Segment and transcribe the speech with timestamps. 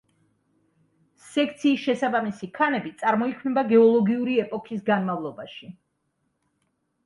[1.33, 5.75] სექციის შესაბამისი ქანები წარმოიქმნება გეოლოგიური ეპოქის განმავლობაში.